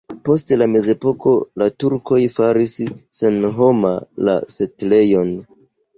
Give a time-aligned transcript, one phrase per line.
[0.27, 2.73] Post la mezepoko la turkoj faris
[3.21, 3.95] senhoma
[4.31, 5.35] la setlejon.